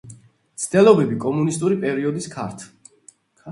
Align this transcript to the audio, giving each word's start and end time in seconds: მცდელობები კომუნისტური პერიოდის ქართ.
მცდელობები 0.61 1.19
კომუნისტური 1.27 1.79
პერიოდის 1.85 2.31
ქართ. 2.35 2.67